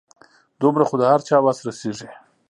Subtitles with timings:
[0.61, 2.09] دومره خو د هر چا وس رسيږي.